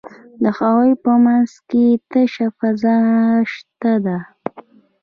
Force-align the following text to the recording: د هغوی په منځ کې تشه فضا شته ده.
د 0.41 0.43
هغوی 0.57 0.91
په 1.03 1.11
منځ 1.25 1.51
کې 1.69 1.85
تشه 2.11 2.47
فضا 2.57 2.97
شته 3.51 3.93
ده. 4.05 4.17